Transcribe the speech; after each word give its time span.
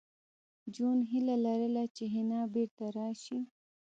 جون 0.73 0.97
هیله 1.11 1.35
لرله 1.45 1.83
چې 1.95 2.03
حنا 2.13 2.41
بېرته 2.53 2.85
راشي 2.97 3.39